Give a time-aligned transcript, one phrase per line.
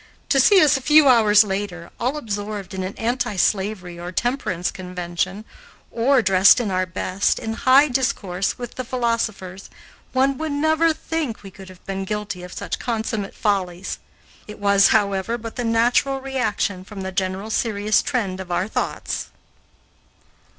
[0.29, 4.71] To see us a few hours later, all absorbed in an anti slavery or temperance
[4.71, 5.45] convention,
[5.91, 9.69] or dressed in our best, in high discourse with the philosophers,
[10.11, 13.99] one would never think we could have been guilty of such consummate follies.
[14.47, 19.29] It was, however, but the natural reaction from the general serious trend of our thoughts.